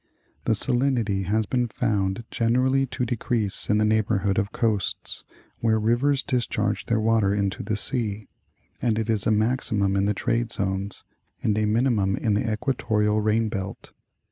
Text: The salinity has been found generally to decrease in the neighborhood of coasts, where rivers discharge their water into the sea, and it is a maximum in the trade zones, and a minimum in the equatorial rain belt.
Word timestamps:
The 0.45 0.55
salinity 0.55 1.25
has 1.25 1.45
been 1.45 1.67
found 1.67 2.23
generally 2.31 2.87
to 2.87 3.05
decrease 3.05 3.69
in 3.69 3.77
the 3.77 3.85
neighborhood 3.85 4.39
of 4.39 4.51
coasts, 4.51 5.23
where 5.59 5.79
rivers 5.79 6.23
discharge 6.23 6.87
their 6.87 6.99
water 6.99 7.35
into 7.35 7.61
the 7.61 7.77
sea, 7.77 8.27
and 8.81 8.97
it 8.97 9.11
is 9.11 9.27
a 9.27 9.31
maximum 9.31 9.95
in 9.95 10.05
the 10.05 10.15
trade 10.15 10.51
zones, 10.51 11.03
and 11.43 11.55
a 11.55 11.65
minimum 11.67 12.15
in 12.15 12.33
the 12.33 12.51
equatorial 12.51 13.21
rain 13.21 13.47
belt. 13.47 13.91